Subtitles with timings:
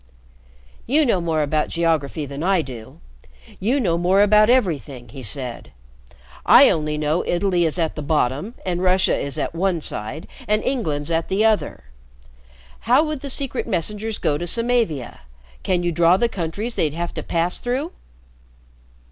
[0.87, 2.99] "You know more about geography that I do.
[3.59, 5.71] You know more about everything," he said.
[6.43, 10.63] "I only know Italy is at the bottom and Russia is at one side and
[10.63, 11.83] England's at the other.
[12.89, 15.19] How would the Secret Messengers go to Samavia?
[15.61, 17.91] Can you draw the countries they'd have to pass through?"